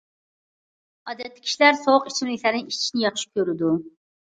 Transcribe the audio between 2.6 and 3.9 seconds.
ئىچىشنى ياخشى كۆرىدۇ.